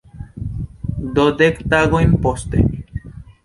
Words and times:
Do 1.19 1.25
dek 1.43 1.61
tagojn 1.77 2.19
poste. 2.27 2.67